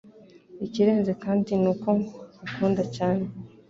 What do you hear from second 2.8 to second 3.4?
cyane